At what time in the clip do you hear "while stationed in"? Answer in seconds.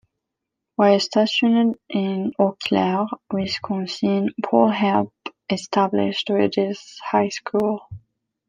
0.77-2.33